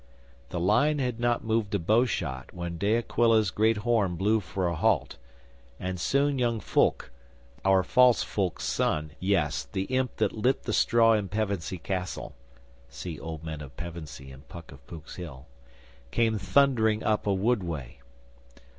[0.49, 4.75] 'The line had not moved a bowshot when De Aquila's great horn blew for a
[4.75, 5.17] halt,
[5.79, 7.11] and soon young Fulke
[7.63, 12.33] our false Fulke's son yes, the imp that lit the straw in Pevensey Castle
[12.89, 15.45] [See 'Old Men at Pevensey' in PUCK OF POOK'S HILL.]
[16.09, 17.97] came thundering up a woodway.